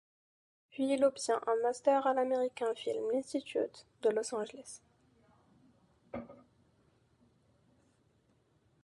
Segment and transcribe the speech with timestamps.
[0.71, 4.81] Puis il obtient un master à l'American Film Institute de Los Angeles.